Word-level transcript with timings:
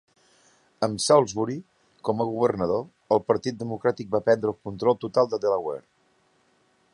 Amb 0.85 1.01
Saulsbury 1.07 1.57
com 2.09 2.23
a 2.25 2.27
governador, 2.29 2.81
el 3.17 3.21
partit 3.27 3.59
democràtic 3.61 4.11
va 4.17 4.23
prendre 4.31 4.53
el 4.55 4.59
control 4.71 4.99
total 5.05 5.31
a 5.39 5.43
Delaware. 5.45 5.85